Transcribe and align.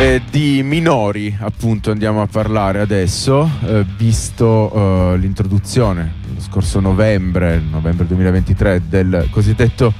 Eh, 0.00 0.20
di 0.30 0.62
minori 0.64 1.36
appunto 1.40 1.90
andiamo 1.90 2.22
a 2.22 2.26
parlare 2.26 2.80
adesso, 2.80 3.48
eh, 3.64 3.84
visto 3.96 4.72
eh, 5.14 5.18
l'introduzione 5.18 6.20
lo 6.34 6.40
scorso 6.40 6.80
novembre, 6.80 7.60
novembre 7.60 8.06
2023, 8.06 8.82
del 8.88 9.28
cosiddetto 9.30 9.92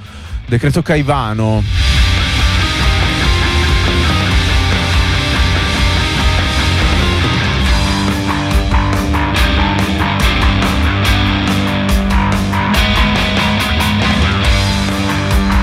decreto 0.46 0.82
Caivano. 0.82 2.01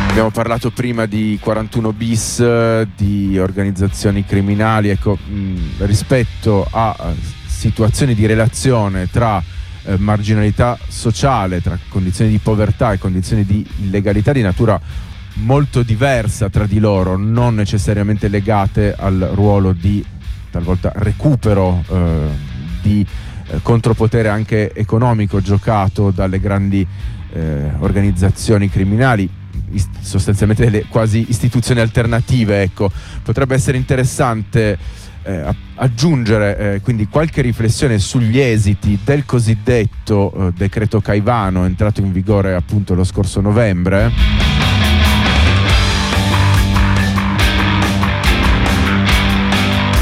Abbiamo 0.09 0.31
parlato 0.31 0.71
prima 0.71 1.05
di 1.05 1.37
41 1.39 1.93
bis, 1.93 2.85
di 2.95 3.37
organizzazioni 3.37 4.25
criminali, 4.25 4.89
ecco, 4.89 5.15
mh, 5.15 5.85
rispetto 5.85 6.67
a 6.69 7.13
situazioni 7.45 8.15
di 8.15 8.25
relazione 8.25 9.07
tra 9.09 9.41
eh, 9.83 9.97
marginalità 9.97 10.77
sociale, 10.87 11.61
tra 11.61 11.77
condizioni 11.87 12.31
di 12.31 12.39
povertà 12.39 12.91
e 12.91 12.97
condizioni 12.97 13.45
di 13.45 13.65
illegalità 13.77 14.33
di 14.33 14.41
natura 14.41 14.81
molto 15.35 15.83
diversa 15.83 16.49
tra 16.49 16.65
di 16.65 16.79
loro, 16.79 17.15
non 17.15 17.53
necessariamente 17.53 18.29
legate 18.29 18.95
al 18.97 19.29
ruolo 19.33 19.73
di 19.73 20.03
talvolta 20.49 20.91
recupero 20.95 21.83
eh, 21.87 22.27
di 22.81 23.05
eh, 23.45 23.59
contropotere 23.61 24.27
anche 24.27 24.73
economico 24.73 25.39
giocato 25.39 26.09
dalle 26.09 26.39
grandi 26.39 26.85
eh, 27.31 27.71
organizzazioni 27.79 28.69
criminali 28.69 29.37
sostanzialmente 30.01 30.63
delle 30.63 30.85
quasi 30.87 31.25
istituzioni 31.29 31.79
alternative. 31.79 32.61
Ecco. 32.61 32.91
Potrebbe 33.23 33.55
essere 33.55 33.77
interessante 33.77 34.77
eh, 35.23 35.55
aggiungere 35.75 36.57
eh, 36.57 36.81
quindi 36.81 37.07
qualche 37.07 37.41
riflessione 37.41 37.99
sugli 37.99 38.39
esiti 38.39 38.99
del 39.03 39.25
cosiddetto 39.25 40.31
eh, 40.33 40.51
decreto 40.53 41.01
Caivano 41.01 41.65
entrato 41.65 42.01
in 42.01 42.11
vigore 42.11 42.55
appunto 42.55 42.93
lo 42.93 43.03
scorso 43.03 43.41
novembre. 43.41 44.11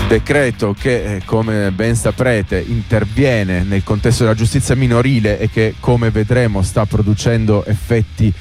Decreto 0.07 0.73
che, 0.73 1.15
eh, 1.15 1.21
come 1.25 1.69
ben 1.71 1.93
saprete, 1.93 2.63
interviene 2.65 3.63
nel 3.63 3.83
contesto 3.83 4.23
della 4.23 4.35
giustizia 4.35 4.73
minorile 4.73 5.37
e 5.37 5.49
che, 5.49 5.75
come 5.81 6.11
vedremo, 6.11 6.61
sta 6.61 6.85
producendo 6.85 7.65
effetti 7.65 8.33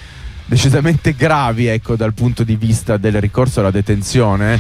decisamente 0.47 1.15
gravi 1.15 1.67
ecco, 1.67 1.97
dal 1.97 2.15
punto 2.15 2.45
di 2.45 2.57
vista 2.57 2.97
del 2.97 3.21
ricorso 3.21 3.61
alla 3.61 3.71
detenzione. 3.71 4.59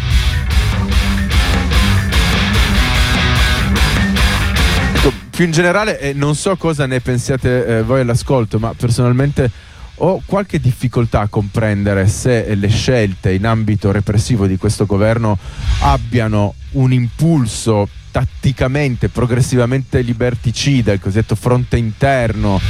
Ecco, 4.94 5.12
più 5.30 5.44
in 5.44 5.52
generale, 5.52 5.98
eh, 6.00 6.12
non 6.12 6.34
so 6.34 6.56
cosa 6.56 6.86
ne 6.86 7.00
pensiate 7.00 7.66
eh, 7.66 7.82
voi 7.82 8.00
all'ascolto, 8.00 8.58
ma 8.58 8.74
personalmente 8.76 9.50
ho 9.98 10.20
qualche 10.26 10.60
difficoltà 10.60 11.20
a 11.20 11.28
comprendere 11.28 12.06
se 12.08 12.54
le 12.54 12.68
scelte 12.68 13.32
in 13.32 13.46
ambito 13.46 13.92
repressivo 13.92 14.46
di 14.46 14.58
questo 14.58 14.84
governo 14.84 15.38
abbiano 15.80 16.54
un 16.72 16.92
impulso 16.92 17.88
tatticamente, 18.10 19.08
progressivamente 19.08 20.00
liberticida, 20.00 20.92
il 20.92 21.00
cosiddetto 21.00 21.34
fronte 21.34 21.76
interno, 21.76 22.60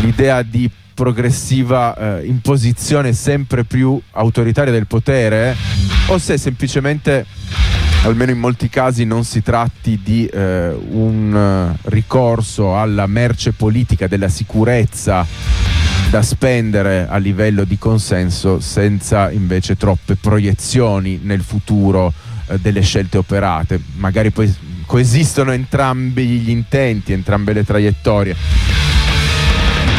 l'idea 0.00 0.42
di 0.42 0.70
progressiva 0.94 1.96
eh, 2.20 2.26
imposizione 2.26 3.12
sempre 3.12 3.64
più 3.64 4.00
autoritaria 4.12 4.72
del 4.72 4.86
potere 4.86 5.56
o 6.08 6.18
se 6.18 6.36
semplicemente 6.36 7.24
almeno 8.04 8.32
in 8.32 8.38
molti 8.38 8.68
casi 8.68 9.04
non 9.04 9.24
si 9.24 9.42
tratti 9.42 10.00
di 10.02 10.26
eh, 10.26 10.76
un 10.90 11.34
eh, 11.34 11.78
ricorso 11.90 12.78
alla 12.78 13.06
merce 13.06 13.52
politica 13.52 14.06
della 14.06 14.28
sicurezza 14.28 15.24
da 16.10 16.20
spendere 16.20 17.06
a 17.08 17.16
livello 17.16 17.64
di 17.64 17.78
consenso 17.78 18.60
senza 18.60 19.30
invece 19.30 19.76
troppe 19.76 20.16
proiezioni 20.16 21.20
nel 21.22 21.42
futuro 21.42 22.12
eh, 22.48 22.58
delle 22.58 22.82
scelte 22.82 23.18
operate. 23.18 23.80
Magari 23.96 24.30
poi 24.30 24.52
coesistono 24.84 25.52
entrambi 25.52 26.26
gli 26.26 26.50
intenti, 26.50 27.12
entrambe 27.12 27.52
le 27.52 27.64
traiettorie. 27.64 28.36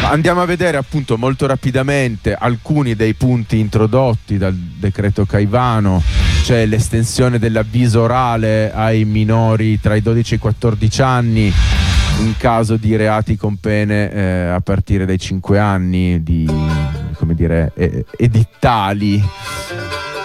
Andiamo 0.03 0.41
a 0.41 0.45
vedere 0.45 0.77
appunto 0.77 1.17
molto 1.17 1.47
rapidamente 1.47 2.35
alcuni 2.35 2.95
dei 2.95 3.13
punti 3.13 3.59
introdotti 3.59 4.37
dal 4.37 4.53
decreto 4.53 5.25
Caivano, 5.25 6.03
c'è 6.43 6.65
l'estensione 6.65 7.39
dell'avviso 7.39 8.01
orale 8.01 8.71
ai 8.71 9.05
minori 9.05 9.79
tra 9.79 9.95
i 9.95 10.01
12 10.01 10.33
e 10.33 10.37
i 10.37 10.39
14 10.39 11.01
anni 11.01 11.53
in 12.19 12.37
caso 12.37 12.77
di 12.77 12.95
reati 12.95 13.35
con 13.35 13.57
pene 13.57 14.11
eh, 14.11 14.47
a 14.49 14.59
partire 14.59 15.05
dai 15.05 15.17
5 15.17 15.57
anni 15.57 16.21
di 16.21 16.45
come 17.17 17.33
dire, 17.33 17.71
edittali 18.17 19.23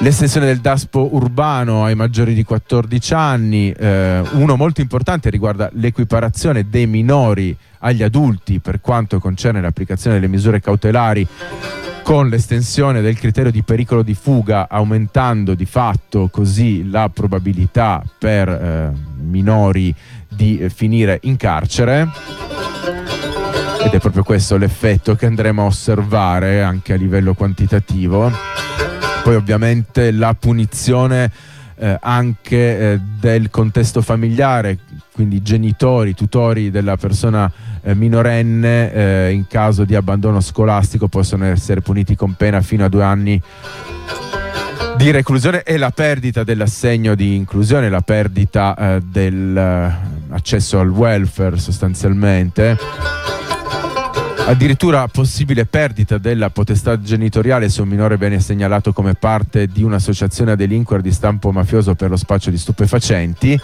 l'estensione 0.00 0.46
del 0.46 0.60
DASPO 0.60 1.14
urbano 1.14 1.84
ai 1.84 1.94
maggiori 1.94 2.34
di 2.34 2.44
14 2.44 3.14
anni, 3.14 3.70
eh, 3.72 4.22
uno 4.32 4.56
molto 4.56 4.80
importante 4.80 5.30
riguarda 5.30 5.68
l'equiparazione 5.72 6.68
dei 6.68 6.86
minori 6.86 7.56
agli 7.80 8.02
adulti 8.02 8.60
per 8.60 8.80
quanto 8.80 9.18
concerne 9.18 9.60
l'applicazione 9.60 10.16
delle 10.16 10.28
misure 10.28 10.60
cautelari 10.60 11.26
con 12.02 12.28
l'estensione 12.28 13.00
del 13.00 13.18
criterio 13.18 13.50
di 13.50 13.62
pericolo 13.62 14.02
di 14.02 14.14
fuga 14.14 14.68
aumentando 14.68 15.54
di 15.54 15.66
fatto 15.66 16.28
così 16.28 16.88
la 16.88 17.10
probabilità 17.10 18.02
per 18.18 18.48
eh, 18.48 18.92
minori 19.20 19.94
di 20.28 20.58
eh, 20.58 20.70
finire 20.70 21.18
in 21.24 21.36
carcere. 21.36 22.08
Ed 23.84 23.92
è 23.92 23.98
proprio 24.00 24.22
questo 24.22 24.56
l'effetto 24.56 25.14
che 25.14 25.26
andremo 25.26 25.62
a 25.62 25.66
osservare 25.66 26.62
anche 26.62 26.94
a 26.94 26.96
livello 26.96 27.34
quantitativo 27.34 28.32
poi 29.28 29.36
ovviamente 29.36 30.10
la 30.10 30.32
punizione 30.32 31.30
eh, 31.76 31.98
anche 32.00 32.92
eh, 32.92 33.00
del 33.20 33.50
contesto 33.50 34.00
familiare, 34.00 34.78
quindi 35.12 35.42
genitori, 35.42 36.14
tutori 36.14 36.70
della 36.70 36.96
persona 36.96 37.52
eh, 37.82 37.94
minorenne 37.94 38.90
eh, 38.90 39.30
in 39.32 39.46
caso 39.46 39.84
di 39.84 39.94
abbandono 39.94 40.40
scolastico 40.40 41.08
possono 41.08 41.44
essere 41.44 41.82
puniti 41.82 42.16
con 42.16 42.36
pena 42.36 42.62
fino 42.62 42.86
a 42.86 42.88
due 42.88 43.04
anni 43.04 43.38
di 44.96 45.10
reclusione 45.10 45.62
e 45.62 45.76
la 45.76 45.90
perdita 45.90 46.42
dell'assegno 46.42 47.14
di 47.14 47.34
inclusione, 47.34 47.90
la 47.90 48.00
perdita 48.00 48.74
eh, 48.74 49.02
dell'accesso 49.02 50.80
al 50.80 50.88
welfare 50.88 51.58
sostanzialmente 51.58 52.78
addirittura 54.48 55.06
possibile 55.08 55.66
perdita 55.66 56.16
della 56.16 56.48
potestà 56.48 56.98
genitoriale 57.00 57.68
se 57.68 57.82
un 57.82 57.88
minore 57.88 58.16
viene 58.16 58.40
segnalato 58.40 58.94
come 58.94 59.12
parte 59.12 59.66
di 59.66 59.82
un'associazione 59.82 60.52
a 60.52 60.56
delinquere 60.56 61.02
di 61.02 61.12
stampo 61.12 61.52
mafioso 61.52 61.94
per 61.94 62.08
lo 62.08 62.16
spaccio 62.16 62.48
di 62.48 62.56
stupefacenti, 62.56 63.60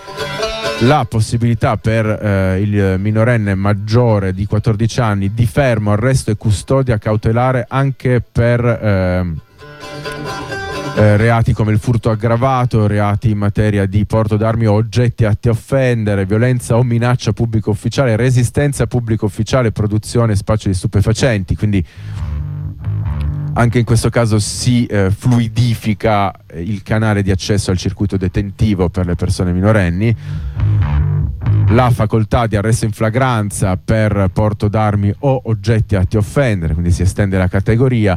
la 0.80 1.06
possibilità 1.08 1.78
per 1.78 2.06
eh, 2.06 2.60
il 2.60 2.96
minorenne 2.98 3.54
maggiore 3.54 4.34
di 4.34 4.44
14 4.44 5.00
anni 5.00 5.32
di 5.32 5.46
fermo, 5.46 5.92
arresto 5.92 6.30
e 6.30 6.36
custodia 6.36 6.98
cautelare 6.98 7.64
anche 7.66 8.20
per... 8.20 8.64
Eh, 8.64 10.53
eh, 10.96 11.16
reati 11.16 11.52
come 11.52 11.72
il 11.72 11.78
furto 11.78 12.10
aggravato, 12.10 12.86
reati 12.86 13.30
in 13.30 13.38
materia 13.38 13.84
di 13.86 14.06
porto 14.06 14.36
d'armi 14.36 14.66
o 14.66 14.74
oggetti 14.74 15.24
atti 15.24 15.48
a 15.48 15.50
offendere, 15.50 16.24
violenza 16.24 16.76
o 16.76 16.82
minaccia 16.84 17.32
pubblico 17.32 17.70
ufficiale, 17.70 18.14
resistenza 18.14 18.86
pubblico 18.86 19.26
ufficiale, 19.26 19.72
produzione 19.72 20.32
e 20.32 20.36
spaccio 20.36 20.68
di 20.68 20.74
stupefacenti. 20.74 21.56
Quindi 21.56 21.84
anche 23.54 23.78
in 23.78 23.84
questo 23.84 24.08
caso 24.08 24.38
si 24.38 24.86
eh, 24.86 25.10
fluidifica 25.10 26.32
il 26.54 26.82
canale 26.82 27.22
di 27.22 27.30
accesso 27.30 27.70
al 27.70 27.76
circuito 27.76 28.16
detentivo 28.16 28.88
per 28.88 29.06
le 29.06 29.14
persone 29.14 29.52
minorenni 29.52 30.16
la 31.74 31.90
facoltà 31.90 32.46
di 32.46 32.54
arresto 32.54 32.84
in 32.84 32.92
flagranza 32.92 33.76
per 33.76 34.30
porto 34.32 34.68
d'armi 34.68 35.12
o 35.20 35.42
oggetti 35.46 35.96
atti 35.96 36.14
a 36.14 36.20
offendere, 36.20 36.72
quindi 36.72 36.92
si 36.92 37.02
estende 37.02 37.36
la 37.36 37.48
categoria, 37.48 38.16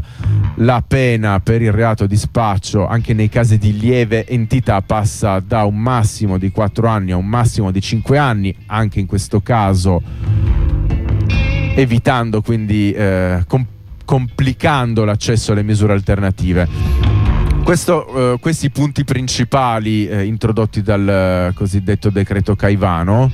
la 0.58 0.84
pena 0.88 1.40
per 1.40 1.64
il 1.64 1.72
reato 1.72 2.06
di 2.06 2.16
spaccio 2.16 2.86
anche 2.86 3.16
nei 3.16 3.30
casi 3.30 3.58
di 3.58 3.78
lieve 3.78 4.28
entità 4.28 4.82
passa 4.84 5.40
da 5.40 5.64
un 5.64 5.76
massimo 5.76 6.38
di 6.38 6.52
4 6.52 6.88
anni 6.88 7.12
a 7.12 7.16
un 7.16 7.26
massimo 7.26 7.72
di 7.72 7.82
5 7.82 8.18
anni, 8.20 8.56
anche 8.68 9.00
in 9.00 9.08
questo 9.08 9.42
caso 9.42 10.04
evitando 11.76 12.42
quindi 12.42 12.92
eh, 12.92 13.44
com- 13.48 13.66
complicando 14.06 15.04
l'accesso 15.04 15.52
alle 15.52 15.64
misure 15.64 15.94
alternative. 15.94 17.07
Questo, 17.68 18.36
eh, 18.36 18.40
questi 18.40 18.70
punti 18.70 19.04
principali 19.04 20.08
eh, 20.08 20.24
introdotti 20.24 20.82
dal 20.82 21.50
eh, 21.50 21.54
cosiddetto 21.54 22.10
decreto 22.10 22.56
Caivano. 22.56 23.30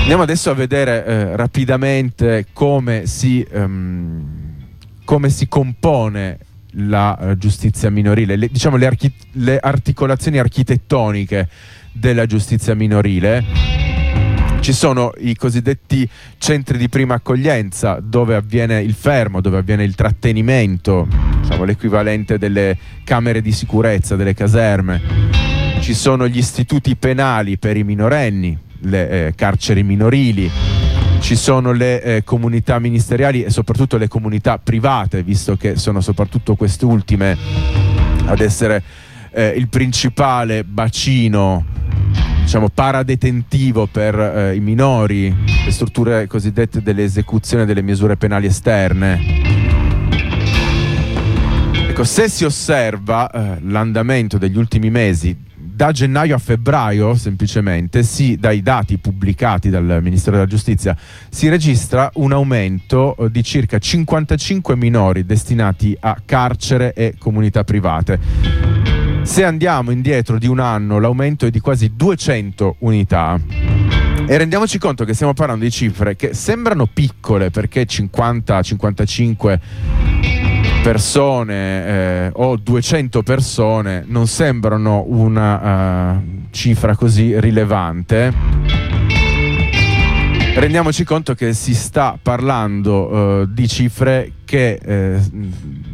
Andiamo 0.00 0.22
adesso 0.22 0.50
a 0.50 0.52
vedere 0.52 1.06
eh, 1.06 1.36
rapidamente 1.36 2.48
come 2.52 3.06
si, 3.06 3.42
ehm, 3.50 4.24
come 5.06 5.30
si 5.30 5.48
compone 5.48 6.38
la 6.72 7.16
uh, 7.18 7.34
giustizia 7.38 7.88
minorile, 7.88 8.36
le, 8.36 8.48
diciamo 8.48 8.76
le, 8.76 8.84
archi- 8.84 9.14
le 9.32 9.58
articolazioni 9.58 10.38
architettoniche 10.38 11.48
della 11.92 12.26
giustizia 12.26 12.74
minorile. 12.74 13.79
Ci 14.60 14.74
sono 14.74 15.12
i 15.18 15.34
cosiddetti 15.36 16.06
centri 16.36 16.76
di 16.76 16.90
prima 16.90 17.14
accoglienza 17.14 17.98
dove 18.00 18.34
avviene 18.34 18.82
il 18.82 18.92
fermo, 18.92 19.40
dove 19.40 19.56
avviene 19.56 19.84
il 19.84 19.94
trattenimento, 19.94 21.08
diciamo 21.40 21.64
l'equivalente 21.64 22.36
delle 22.36 22.76
camere 23.02 23.40
di 23.40 23.52
sicurezza, 23.52 24.16
delle 24.16 24.34
caserme. 24.34 25.00
Ci 25.80 25.94
sono 25.94 26.28
gli 26.28 26.36
istituti 26.36 26.94
penali 26.94 27.56
per 27.56 27.78
i 27.78 27.84
minorenni, 27.84 28.56
le 28.80 29.08
eh, 29.08 29.34
carceri 29.34 29.82
minorili, 29.82 30.50
ci 31.20 31.36
sono 31.36 31.72
le 31.72 32.02
eh, 32.02 32.24
comunità 32.24 32.78
ministeriali 32.78 33.42
e 33.42 33.50
soprattutto 33.50 33.96
le 33.96 34.08
comunità 34.08 34.58
private, 34.58 35.22
visto 35.22 35.56
che 35.56 35.76
sono 35.76 36.02
soprattutto 36.02 36.54
queste 36.54 36.84
ultime 36.84 37.36
ad 38.26 38.40
essere 38.40 38.82
eh, 39.32 39.54
il 39.56 39.68
principale 39.68 40.64
bacino 40.64 41.64
diciamo, 42.42 42.68
paradetentivo 42.68 43.86
per 43.86 44.18
eh, 44.18 44.54
i 44.54 44.60
minori, 44.60 45.34
le 45.64 45.70
strutture 45.70 46.26
cosiddette 46.26 46.82
dell'esecuzione 46.82 47.64
delle 47.64 47.82
misure 47.82 48.16
penali 48.16 48.46
esterne. 48.46 49.18
Ecco, 51.88 52.04
se 52.04 52.28
si 52.28 52.44
osserva 52.44 53.30
eh, 53.30 53.58
l'andamento 53.62 54.38
degli 54.38 54.56
ultimi 54.56 54.90
mesi 54.90 55.48
da 55.80 55.92
gennaio 55.92 56.34
a 56.34 56.38
febbraio, 56.38 57.14
semplicemente, 57.14 58.02
sì, 58.02 58.36
dai 58.36 58.60
dati 58.60 58.98
pubblicati 58.98 59.70
dal 59.70 60.00
Ministero 60.02 60.36
della 60.36 60.46
Giustizia, 60.46 60.94
si 61.30 61.48
registra 61.48 62.10
un 62.16 62.32
aumento 62.32 63.16
eh, 63.16 63.30
di 63.30 63.42
circa 63.42 63.78
55 63.78 64.76
minori 64.76 65.24
destinati 65.24 65.96
a 65.98 66.20
carcere 66.22 66.92
e 66.92 67.14
comunità 67.18 67.64
private. 67.64 68.99
Se 69.22 69.44
andiamo 69.44 69.90
indietro 69.90 70.38
di 70.38 70.46
un 70.46 70.58
anno, 70.58 70.98
l'aumento 70.98 71.46
è 71.46 71.50
di 71.50 71.60
quasi 71.60 71.92
200 71.94 72.76
unità. 72.80 73.38
E 74.26 74.36
rendiamoci 74.38 74.78
conto 74.78 75.04
che 75.04 75.14
stiamo 75.14 75.34
parlando 75.34 75.64
di 75.64 75.70
cifre 75.70 76.16
che 76.16 76.34
sembrano 76.34 76.86
piccole 76.86 77.50
perché 77.50 77.86
50-55 77.86 79.58
persone 80.82 81.86
eh, 81.86 82.30
o 82.34 82.56
200 82.56 83.22
persone 83.22 84.04
non 84.06 84.26
sembrano 84.26 85.04
una 85.08 86.14
uh, 86.14 86.22
cifra 86.50 86.96
così 86.96 87.38
rilevante 87.38 88.79
rendiamoci 90.54 91.04
conto 91.04 91.34
che 91.34 91.52
si 91.52 91.74
sta 91.74 92.18
parlando 92.20 93.40
uh, 93.42 93.46
di 93.46 93.68
cifre 93.68 94.32
che 94.44 94.80
eh, 94.82 95.20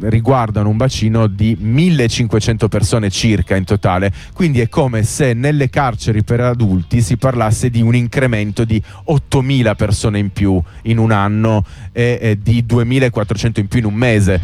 riguardano 0.01 0.71
un 0.71 0.79
bacino 0.79 1.27
di 1.27 1.57
1500 1.61 2.69
persone 2.69 3.11
circa 3.11 3.55
in 3.55 3.65
totale, 3.65 4.11
quindi 4.33 4.61
è 4.61 4.69
come 4.71 5.03
se 5.03 5.35
nelle 5.35 5.69
carceri 5.69 6.25
per 6.25 6.41
adulti 6.41 7.03
si 7.03 7.19
parlasse 7.19 7.69
di 7.69 7.83
un 7.83 7.95
incremento 7.95 8.65
di 8.65 8.83
8000 9.05 9.75
persone 9.75 10.19
in 10.19 10.31
più 10.31 10.59
in 10.85 10.97
un 10.97 11.11
anno 11.11 11.65
e, 11.93 12.19
e 12.19 12.39
di 12.41 12.65
2400 12.65 13.61
in 13.61 13.69
più 13.69 13.81
in 13.81 13.85
un 13.85 13.95
mese. 13.95 14.41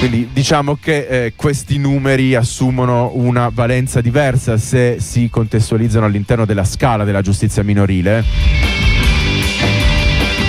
Quindi 0.00 0.30
diciamo 0.32 0.76
che 0.80 1.06
eh, 1.06 1.32
questi 1.36 1.78
numeri 1.78 2.34
assumono 2.34 3.12
una 3.14 3.48
valenza 3.48 4.00
diversa 4.00 4.56
se 4.56 4.96
si 4.98 5.30
contestualizzano 5.30 6.04
all'interno 6.04 6.44
della 6.44 6.64
scala 6.64 7.04
della 7.04 7.22
giustizia 7.22 7.62
minorile. 7.62 8.83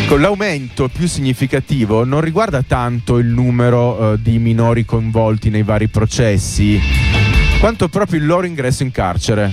Con 0.08 0.22
l'aumento 0.22 0.88
più 0.88 1.08
significativo 1.08 2.06
non 2.06 2.22
riguarda 2.22 2.62
tanto 2.62 3.18
il 3.18 3.26
numero 3.26 4.14
eh, 4.14 4.22
di 4.22 4.38
minori 4.38 4.86
coinvolti 4.86 5.50
nei 5.50 5.64
vari 5.64 5.88
processi, 5.88 6.80
quanto 7.60 7.90
proprio 7.90 8.20
il 8.20 8.26
loro 8.28 8.46
ingresso 8.46 8.84
in 8.84 8.92
carcere. 8.92 9.52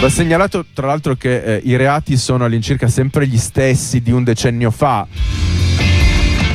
Va 0.00 0.08
segnalato 0.08 0.66
tra 0.72 0.86
l'altro 0.86 1.16
che 1.16 1.42
eh, 1.42 1.60
i 1.64 1.76
reati 1.76 2.16
sono 2.16 2.44
all'incirca 2.44 2.86
sempre 2.86 3.26
gli 3.26 3.38
stessi 3.38 4.02
di 4.02 4.12
un 4.12 4.22
decennio 4.22 4.70
fa. 4.70 5.06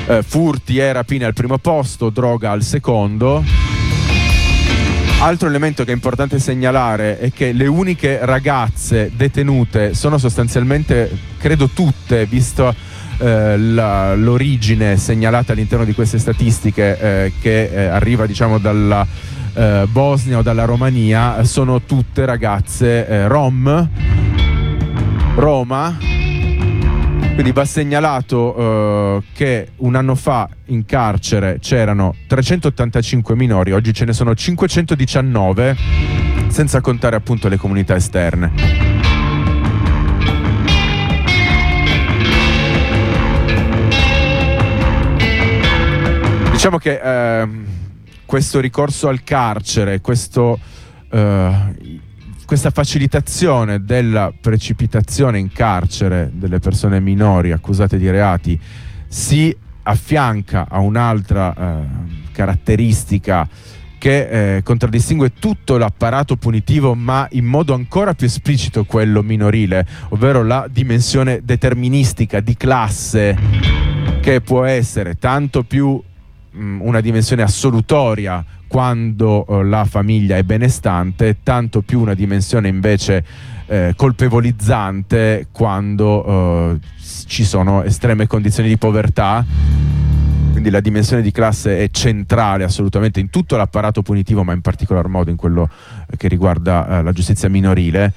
Eh, 0.08 0.24
furti 0.24 0.78
e 0.78 0.94
rapine 0.94 1.26
al 1.26 1.34
primo 1.34 1.58
posto, 1.58 2.10
droga 2.10 2.52
al 2.52 2.64
secondo 2.64 3.67
Altro 5.20 5.48
elemento 5.48 5.84
che 5.84 5.90
è 5.92 5.94
importante 5.96 6.38
segnalare 6.38 7.18
è 7.18 7.32
che 7.34 7.52
le 7.52 7.66
uniche 7.66 8.20
ragazze 8.22 9.12
detenute 9.16 9.96
sono 9.96 10.20
sostanzialmente, 10.20 11.10
credo 11.40 11.70
tutte, 11.70 12.28
visto 12.28 12.74
eh, 13.18 13.58
la, 13.58 14.14
l'origine 14.14 14.96
segnalata 14.96 15.54
all'interno 15.54 15.86
di 15.86 15.94
queste 15.94 16.20
statistiche 16.20 17.00
eh, 17.00 17.34
che 17.42 17.64
eh, 17.64 17.86
arriva 17.88 18.28
diciamo 18.28 18.60
dalla 18.60 19.06
eh, 19.54 19.88
Bosnia 19.90 20.38
o 20.38 20.42
dalla 20.44 20.66
Romania, 20.66 21.44
sono 21.44 21.82
tutte 21.82 22.24
ragazze 22.24 23.08
eh, 23.08 23.28
rom, 23.28 23.90
Roma 25.36 26.17
quindi 27.38 27.54
va 27.54 27.66
segnalato 27.66 28.60
uh, 28.60 29.24
che 29.32 29.74
un 29.78 29.94
anno 29.94 30.16
fa 30.16 30.50
in 30.66 30.86
carcere 30.86 31.60
c'erano 31.60 32.16
385 32.26 33.36
minori, 33.36 33.74
oggi 33.74 33.94
ce 33.94 34.06
ne 34.06 34.14
sono 34.14 34.34
519, 34.34 35.78
senza 36.48 36.82
contare 36.82 37.16
appunto 37.16 37.48
le 37.48 37.58
comunità 37.58 37.96
esterne. 37.96 38.52
Diciamo 46.50 46.80
che 46.80 47.00
uh, 47.00 47.50
questo 48.26 48.60
ricorso 48.60 49.10
al 49.10 49.24
carcere, 49.24 50.02
questo 50.02 50.60
uh, 51.12 52.07
questa 52.48 52.70
facilitazione 52.70 53.84
della 53.84 54.32
precipitazione 54.40 55.38
in 55.38 55.52
carcere 55.52 56.32
delle 56.34 56.60
persone 56.60 57.02
minori 57.02 57.52
accusate 57.52 57.98
di 57.98 58.10
reati 58.10 58.58
si 59.06 59.54
affianca 59.84 60.68
a 60.70 60.80
un'altra 60.80 61.54
eh, 61.54 61.84
caratteristica 62.32 63.46
che 63.98 64.56
eh, 64.56 64.64
contraddistingue 64.64 65.34
tutto 65.34 65.76
l'apparato 65.78 66.38
punitivo 66.38 66.96
ma 66.96 67.28
in 67.32 67.44
modo 67.44 67.74
ancora 67.74 68.14
più 68.14 68.28
esplicito 68.28 68.86
quello 68.86 69.22
minorile, 69.24 69.86
ovvero 70.10 70.42
la 70.42 70.70
dimensione 70.72 71.42
deterministica 71.44 72.40
di 72.40 72.56
classe 72.56 73.38
che 74.22 74.40
può 74.40 74.64
essere 74.64 75.18
tanto 75.18 75.64
più 75.64 76.02
mh, 76.52 76.80
una 76.80 77.02
dimensione 77.02 77.42
assolutoria 77.42 78.46
quando 78.68 79.46
eh, 79.48 79.64
la 79.64 79.86
famiglia 79.86 80.38
è 80.38 80.44
benestante, 80.44 81.38
tanto 81.44 81.82
più 81.82 82.00
una 82.00 82.14
dimensione 82.14 82.68
invece 82.68 83.24
eh, 83.68 83.94
colpevolizzante 83.96 85.48
quando 85.52 86.26
eh, 86.26 86.80
ci 87.28 87.44
sono 87.44 87.84
estreme 87.84 88.28
condizioni 88.28 88.70
di 88.70 88.78
povertà. 88.78 89.46
Quindi 90.52 90.70
la 90.70 90.80
dimensione 90.80 91.22
di 91.22 91.32
classe 91.32 91.78
è 91.78 91.90
centrale 91.92 92.64
assolutamente 92.64 93.20
in 93.20 93.30
tutto 93.30 93.56
l'apparato 93.58 94.02
punitivo, 94.02 94.44
ma 94.44 94.54
in 94.54 94.62
particolar 94.62 95.08
modo 95.08 95.30
in 95.30 95.36
quello 95.36 95.70
che 96.18 96.28
riguarda 96.28 97.00
eh, 97.00 97.04
la 97.04 97.12
giustizia 97.12 97.48
minorile. 97.48 98.14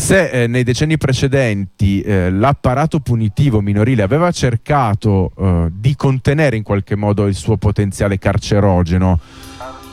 Se 0.00 0.30
eh, 0.30 0.46
nei 0.48 0.64
decenni 0.64 0.96
precedenti 0.96 2.00
eh, 2.00 2.32
l'apparato 2.32 2.98
punitivo 2.98 3.60
minorile 3.60 4.02
aveva 4.02 4.32
cercato 4.32 5.30
eh, 5.36 5.68
di 5.72 5.94
contenere 5.94 6.56
in 6.56 6.64
qualche 6.64 6.96
modo 6.96 7.26
il 7.26 7.36
suo 7.36 7.58
potenziale 7.58 8.18
carcerogeno, 8.18 9.20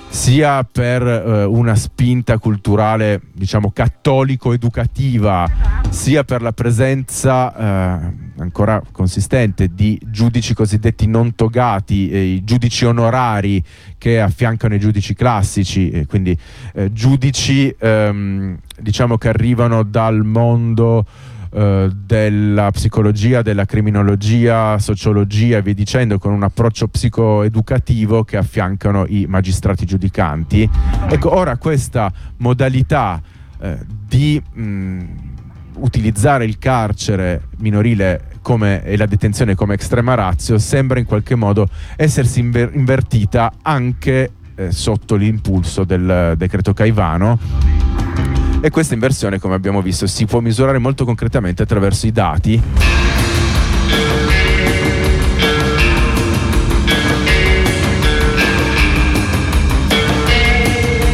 sia 0.08 0.64
per 0.64 1.06
eh, 1.06 1.44
una 1.44 1.76
spinta 1.76 2.40
culturale, 2.40 3.22
diciamo, 3.34 3.70
cattolico-educativa, 3.72 5.77
sia 5.90 6.24
per 6.24 6.42
la 6.42 6.54
presenza 6.54 7.56
eh, 7.56 8.14
ancora 8.38 8.82
consistente 8.92 9.74
di 9.74 10.00
giudici 10.06 10.54
cosiddetti 10.54 11.08
non 11.08 11.36
togati, 11.36 12.10
eh, 12.10 12.20
i 12.20 12.44
giudici 12.44 12.86
onorari 12.86 13.64
che 13.98 14.22
affiancano 14.22 14.76
i 14.76 14.80
giudici 14.80 15.14
classici, 15.14 16.06
quindi 16.08 16.38
eh, 16.74 16.92
giudici 16.94 17.74
ehm, 17.78 18.58
diciamo 18.80 19.18
che 19.18 19.30
arrivano 19.30 19.84
dal 19.84 20.24
mondo 20.24 21.06
eh, 21.50 21.90
della 22.06 22.72
psicologia, 22.72 23.42
della 23.42 23.66
criminologia, 23.66 24.78
sociologia 24.80 25.58
e 25.58 25.62
via 25.62 25.74
dicendo, 25.74 26.20
con 26.20 26.34
un 26.34 26.44
approccio 26.44 26.88
psicoeducativo 26.88 28.24
che 28.24 28.38
affiancano 28.38 29.06
i 29.08 29.26
magistrati 29.28 29.86
giudicanti. 29.86 30.70
Ecco, 31.08 31.34
ora 31.34 31.58
questa 31.58 32.12
modalità 32.38 33.22
eh, 33.60 33.78
di 34.08 34.42
mh, 34.54 35.04
utilizzare 35.80 36.46
il 36.46 36.58
carcere 36.58 37.44
minorile 37.58 38.36
come, 38.42 38.84
e 38.84 38.96
la 38.98 39.06
detenzione 39.06 39.56
come 39.56 39.76
estrema 39.76 40.14
razio 40.14 40.58
sembra 40.58 41.00
in 41.00 41.06
qualche 41.06 41.36
modo 41.36 41.68
essersi 41.96 42.40
inver- 42.40 42.74
invertita 42.74 43.54
anche 43.62 44.32
eh, 44.56 44.72
sotto 44.72 45.16
l'impulso 45.16 45.84
del 45.84 46.36
decreto 46.38 46.74
Caivano. 46.74 47.38
E 48.60 48.70
questa 48.70 48.96
inversione, 48.96 49.40
come 49.40 49.54
abbiamo 49.54 49.82
visto, 49.82 50.08
si 50.08 50.26
può 50.26 50.40
misurare 50.40 50.80
molto 50.80 51.06
concretamente 51.06 51.62
attraverso 51.64 52.08
i 52.08 52.12
dati. 52.12 52.62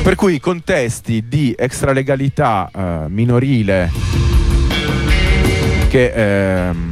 Per 0.04 0.16
cui 0.16 0.36
i 0.36 0.40
contesti 0.40 1.26
di 1.28 1.56
extralegalità 1.58 2.70
eh, 2.74 3.06
minorile 3.08 4.33
che 5.94 6.12
ehm, 6.12 6.92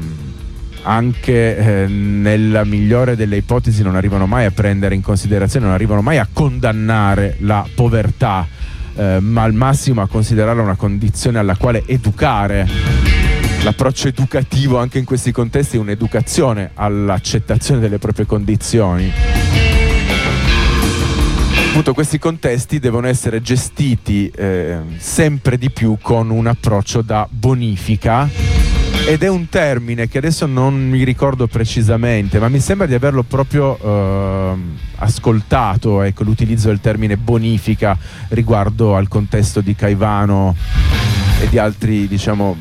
anche 0.84 1.58
eh, 1.58 1.88
nella 1.88 2.64
migliore 2.64 3.16
delle 3.16 3.38
ipotesi 3.38 3.82
non 3.82 3.96
arrivano 3.96 4.28
mai 4.28 4.46
a 4.46 4.52
prendere 4.52 4.94
in 4.94 5.02
considerazione, 5.02 5.66
non 5.66 5.74
arrivano 5.74 6.04
mai 6.04 6.20
a 6.20 6.28
condannare 6.32 7.38
la 7.40 7.68
povertà, 7.74 8.48
eh, 8.96 9.18
ma 9.20 9.42
al 9.42 9.56
massimo 9.56 10.04
a 10.04 10.08
considerarla 10.08 10.62
una 10.62 10.76
condizione 10.76 11.40
alla 11.40 11.56
quale 11.56 11.82
educare. 11.88 12.70
L'approccio 13.64 14.08
educativo 14.08 14.78
anche 14.78 15.00
in 15.00 15.06
questi 15.06 15.32
contesti 15.32 15.78
è 15.78 15.80
un'educazione 15.80 16.70
all'accettazione 16.76 17.80
delle 17.80 17.98
proprie 17.98 18.28
condizioni. 18.28 19.12
Appunto 21.70 21.96
questi 21.96 22.20
contesti 22.20 22.78
devono 22.78 23.08
essere 23.08 23.42
gestiti 23.42 24.30
eh, 24.30 24.78
sempre 24.98 25.58
di 25.58 25.72
più 25.72 25.98
con 26.00 26.30
un 26.30 26.46
approccio 26.46 27.02
da 27.02 27.28
bonifica 27.28 28.61
ed 29.06 29.24
è 29.24 29.28
un 29.28 29.50
termine 29.50 30.08
che 30.08 30.18
adesso 30.18 30.46
non 30.46 30.90
mi 30.90 31.04
ricordo 31.04 31.48
precisamente, 31.48 32.40
ma 32.40 32.50
mi 32.50 32.60
sembra 32.60 32.88
di 32.88 32.94
averlo 32.94 33.24
proprio 33.24 33.78
eh, 33.78 34.54
ascoltato, 34.96 36.02
ecco, 36.02 36.24
l'utilizzo 36.24 36.68
del 36.68 36.80
termine 36.80 37.18
bonifica 37.18 37.98
riguardo 38.30 38.96
al 38.96 39.08
contesto 39.08 39.62
di 39.62 39.76
Caivano 39.76 40.56
e 41.42 41.50
di 41.50 41.58
altri, 41.58 42.08
diciamo, 42.08 42.56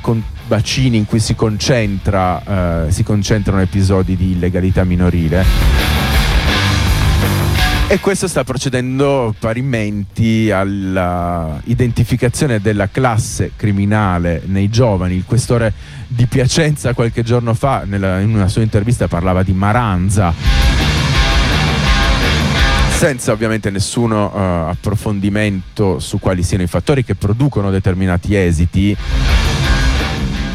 con, 0.00 0.22
bacini 0.46 0.96
in 0.96 1.06
cui 1.06 1.18
si, 1.18 1.34
concentra, 1.34 2.86
eh, 2.86 2.90
si 2.92 3.02
concentrano 3.02 3.60
episodi 3.60 4.16
di 4.16 4.32
illegalità 4.32 4.84
minorile. 4.84 5.95
E 7.88 8.00
questo 8.00 8.26
sta 8.26 8.42
procedendo 8.42 9.32
parimenti 9.38 10.50
all'identificazione 10.50 12.60
della 12.60 12.88
classe 12.88 13.52
criminale 13.54 14.42
nei 14.46 14.68
giovani. 14.68 15.14
Il 15.14 15.22
questore 15.24 15.72
di 16.08 16.26
Piacenza 16.26 16.94
qualche 16.94 17.22
giorno 17.22 17.54
fa, 17.54 17.84
nella, 17.86 18.18
in 18.18 18.34
una 18.34 18.48
sua 18.48 18.62
intervista, 18.62 19.06
parlava 19.06 19.44
di 19.44 19.52
maranza. 19.52 20.34
Senza 22.90 23.30
ovviamente 23.30 23.70
nessun 23.70 24.10
uh, 24.10 24.68
approfondimento 24.68 26.00
su 26.00 26.18
quali 26.18 26.42
siano 26.42 26.64
i 26.64 26.68
fattori 26.68 27.04
che 27.04 27.14
producono 27.14 27.70
determinati 27.70 28.34
esiti, 28.34 28.96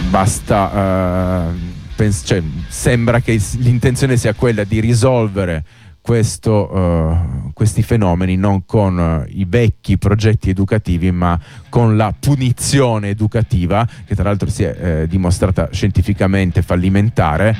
basta, 0.10 1.48
uh, 1.48 1.52
pens- 1.96 2.24
cioè, 2.26 2.44
sembra 2.68 3.22
che 3.22 3.42
l'intenzione 3.60 4.18
sia 4.18 4.34
quella 4.34 4.66
di 4.66 4.82
risolvere 4.82 5.64
questo, 6.02 6.76
uh, 6.76 7.54
questi 7.54 7.84
fenomeni 7.84 8.36
non 8.36 8.66
con 8.66 8.98
uh, 8.98 9.30
i 9.30 9.46
vecchi 9.48 9.98
progetti 9.98 10.50
educativi 10.50 11.12
ma 11.12 11.40
con 11.70 11.96
la 11.96 12.14
punizione 12.18 13.10
educativa 13.10 13.88
che 14.06 14.16
tra 14.16 14.24
l'altro 14.26 14.50
si 14.50 14.64
è 14.64 14.76
eh, 14.78 15.08
dimostrata 15.08 15.70
scientificamente 15.72 16.62
fallimentare. 16.64 17.56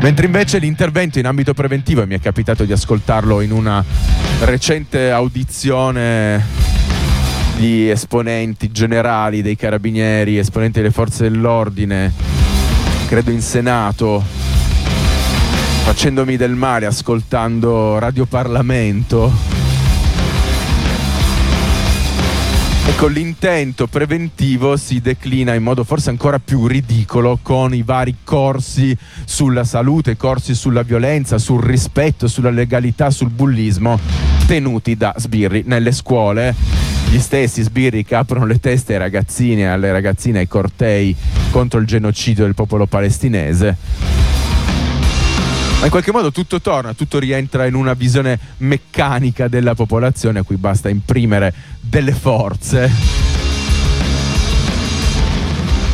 Mentre 0.00 0.26
invece 0.26 0.58
l'intervento 0.58 1.18
in 1.18 1.26
ambito 1.26 1.54
preventivo 1.54 2.02
e 2.02 2.06
mi 2.06 2.14
è 2.14 2.20
capitato 2.20 2.64
di 2.64 2.72
ascoltarlo 2.72 3.40
in 3.40 3.50
una 3.50 3.82
recente 4.40 5.10
audizione 5.10 6.42
di 7.56 7.88
esponenti 7.88 8.70
generali 8.70 9.40
dei 9.40 9.56
carabinieri 9.56 10.36
esponenti 10.38 10.80
delle 10.80 10.92
forze 10.92 11.30
dell'ordine 11.30 12.12
credo 13.06 13.30
in 13.30 13.40
Senato 13.40 14.43
facendomi 15.84 16.38
del 16.38 16.54
male 16.54 16.86
ascoltando 16.86 17.98
Radio 17.98 18.24
Parlamento. 18.24 19.30
Ecco, 22.86 23.06
l'intento 23.06 23.86
preventivo 23.86 24.78
si 24.78 25.02
declina 25.02 25.52
in 25.52 25.62
modo 25.62 25.84
forse 25.84 26.08
ancora 26.08 26.38
più 26.38 26.66
ridicolo 26.66 27.38
con 27.42 27.74
i 27.74 27.82
vari 27.82 28.16
corsi 28.24 28.96
sulla 29.26 29.64
salute, 29.64 30.16
corsi 30.16 30.54
sulla 30.54 30.82
violenza, 30.82 31.36
sul 31.36 31.62
rispetto, 31.62 32.28
sulla 32.28 32.50
legalità, 32.50 33.10
sul 33.10 33.28
bullismo 33.28 34.00
tenuti 34.46 34.96
da 34.96 35.14
sbirri 35.18 35.64
nelle 35.66 35.92
scuole. 35.92 36.54
Gli 37.10 37.18
stessi 37.18 37.60
sbirri 37.60 38.06
che 38.06 38.14
aprono 38.14 38.46
le 38.46 38.58
teste 38.58 38.94
ai 38.94 39.00
ragazzini 39.00 39.60
e 39.60 39.66
alle 39.66 39.92
ragazzine 39.92 40.38
ai 40.38 40.48
cortei 40.48 41.14
contro 41.50 41.78
il 41.78 41.86
genocidio 41.86 42.44
del 42.44 42.54
popolo 42.54 42.86
palestinese 42.86 44.23
ma 45.84 45.90
in 45.90 45.96
qualche 45.96 46.12
modo 46.12 46.32
tutto 46.32 46.62
torna, 46.62 46.94
tutto 46.94 47.18
rientra 47.18 47.66
in 47.66 47.74
una 47.74 47.92
visione 47.92 48.38
meccanica 48.58 49.48
della 49.48 49.74
popolazione 49.74 50.38
a 50.38 50.42
cui 50.42 50.56
basta 50.56 50.88
imprimere 50.88 51.52
delle 51.78 52.12
forze 52.12 52.90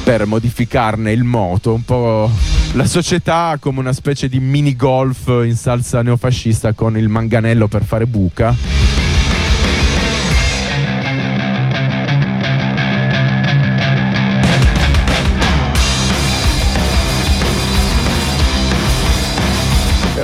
per 0.05 0.27
modificarne 0.27 1.11
il 1.11 1.25
moto, 1.25 1.75
un 1.75 1.85
po' 1.85 2.31
la 2.75 2.85
società 2.85 3.57
come 3.59 3.81
una 3.81 3.93
specie 3.93 4.29
di 4.29 4.39
mini 4.39 4.77
golf 4.77 5.27
in 5.27 5.57
salsa 5.57 6.03
neofascista 6.03 6.73
con 6.73 6.97
il 6.97 7.09
manganello 7.09 7.67
per 7.67 7.83
fare 7.83 8.07
buca 8.07 8.55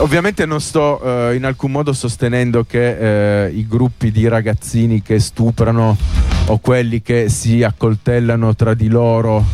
ovviamente 0.07 0.47
non 0.47 0.61
sto 0.61 1.01
uh, 1.03 1.35
in 1.35 1.45
alcun 1.45 1.73
modo 1.73 1.93
sostenendo 1.93 2.65
che 2.65 3.49
uh, 3.51 3.57
i 3.57 3.67
gruppi 3.67 4.13
di 4.13 4.29
ragazzini 4.29 5.03
che 5.03 5.19
stuprano 5.19 5.97
o 6.47 6.59
quelli 6.59 7.03
che 7.03 7.29
si 7.29 7.65
accoltellano 7.65 8.55
tra 8.55 8.75
di 8.75 8.87
loro 8.87 9.45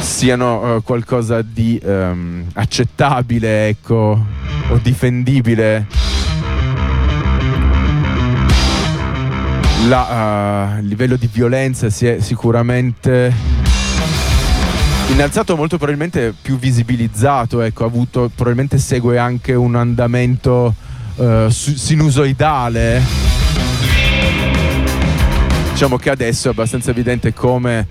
siano 0.00 0.76
uh, 0.76 0.82
qualcosa 0.82 1.42
di 1.42 1.78
um, 1.84 2.46
accettabile 2.54 3.68
ecco, 3.68 4.24
o 4.70 4.78
difendibile. 4.78 5.86
La, 9.86 10.78
il 10.80 10.86
livello 10.86 11.16
di 11.16 11.28
violenza 11.30 11.90
si 11.90 12.06
è 12.06 12.20
sicuramente 12.20 13.55
innalzato 15.08 15.56
molto 15.56 15.76
probabilmente 15.76 16.34
più 16.40 16.58
visibilizzato, 16.58 17.60
ecco, 17.62 17.84
avuto, 17.84 18.30
probabilmente 18.34 18.78
segue 18.78 19.18
anche 19.18 19.54
un 19.54 19.74
andamento 19.74 20.74
uh, 21.16 21.48
sinusoidale. 21.48 23.02
Diciamo 25.70 25.96
che 25.96 26.10
adesso 26.10 26.48
è 26.48 26.50
abbastanza 26.50 26.90
evidente 26.90 27.32
come 27.34 27.86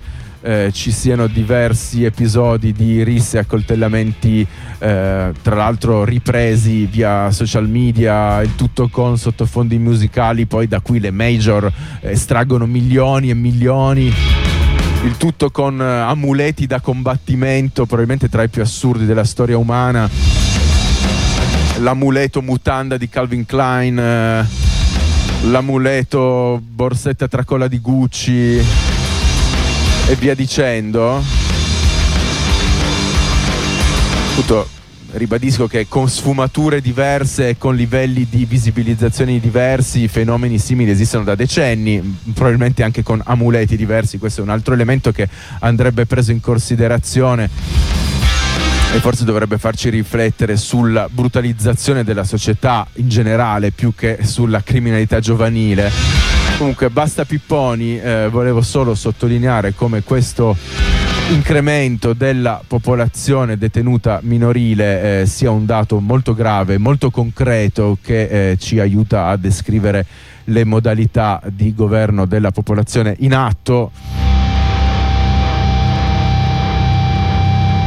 eh, 0.46 0.70
ci 0.72 0.92
siano 0.92 1.26
diversi 1.26 2.04
episodi 2.04 2.72
di 2.72 3.02
risse 3.02 3.36
e 3.36 3.40
accoltellamenti, 3.40 4.46
eh, 4.78 5.32
tra 5.42 5.54
l'altro 5.54 6.04
ripresi 6.04 6.86
via 6.86 7.30
social 7.30 7.68
media, 7.68 8.40
il 8.42 8.54
tutto 8.54 8.88
con 8.88 9.18
sottofondi 9.18 9.78
musicali, 9.78 10.46
poi 10.46 10.68
da 10.68 10.80
cui 10.80 11.00
le 11.00 11.10
major 11.10 11.70
estraggono 12.00 12.66
milioni 12.66 13.30
e 13.30 13.34
milioni 13.34 14.12
il 15.06 15.16
tutto 15.16 15.50
con 15.52 15.80
eh, 15.80 15.84
amuleti 15.84 16.66
da 16.66 16.80
combattimento, 16.80 17.86
probabilmente 17.86 18.28
tra 18.28 18.42
i 18.42 18.48
più 18.48 18.60
assurdi 18.60 19.06
della 19.06 19.22
storia 19.22 19.56
umana. 19.56 20.10
L'amuleto 21.78 22.42
mutanda 22.42 22.96
di 22.96 23.08
Calvin 23.08 23.46
Klein, 23.46 23.98
eh, 23.98 24.46
l'amuleto 25.42 26.60
borsetta 26.60 27.28
tracolla 27.28 27.68
di 27.68 27.78
Gucci 27.78 28.56
e 30.08 30.14
via 30.18 30.34
dicendo. 30.34 31.22
Tutto 34.34 34.68
ribadisco 35.16 35.66
che 35.66 35.86
con 35.88 36.08
sfumature 36.08 36.80
diverse 36.80 37.50
e 37.50 37.58
con 37.58 37.74
livelli 37.74 38.26
di 38.28 38.44
visibilizzazione 38.44 39.40
diversi, 39.40 40.08
fenomeni 40.08 40.58
simili 40.58 40.90
esistono 40.90 41.24
da 41.24 41.34
decenni, 41.34 42.18
probabilmente 42.34 42.82
anche 42.82 43.02
con 43.02 43.20
amuleti 43.24 43.76
diversi, 43.76 44.18
questo 44.18 44.40
è 44.40 44.44
un 44.44 44.50
altro 44.50 44.74
elemento 44.74 45.12
che 45.12 45.28
andrebbe 45.60 46.06
preso 46.06 46.32
in 46.32 46.40
considerazione 46.40 47.48
e 48.94 49.00
forse 49.00 49.24
dovrebbe 49.24 49.58
farci 49.58 49.90
riflettere 49.90 50.56
sulla 50.56 51.08
brutalizzazione 51.10 52.04
della 52.04 52.24
società 52.24 52.86
in 52.94 53.08
generale 53.08 53.70
più 53.70 53.94
che 53.94 54.18
sulla 54.22 54.62
criminalità 54.62 55.20
giovanile. 55.20 55.90
Comunque 56.56 56.88
basta 56.88 57.24
Pipponi, 57.24 58.00
eh, 58.00 58.28
volevo 58.30 58.62
solo 58.62 58.94
sottolineare 58.94 59.74
come 59.74 60.02
questo 60.02 60.56
incremento 61.30 62.12
della 62.12 62.62
popolazione 62.66 63.58
detenuta 63.58 64.20
minorile 64.22 65.22
eh, 65.22 65.26
sia 65.26 65.50
un 65.50 65.66
dato 65.66 65.98
molto 65.98 66.34
grave, 66.34 66.78
molto 66.78 67.10
concreto 67.10 67.98
che 68.00 68.50
eh, 68.50 68.56
ci 68.58 68.78
aiuta 68.78 69.26
a 69.26 69.36
descrivere 69.36 70.06
le 70.44 70.64
modalità 70.64 71.40
di 71.50 71.74
governo 71.74 72.26
della 72.26 72.52
popolazione 72.52 73.16
in 73.20 73.34
atto 73.34 73.90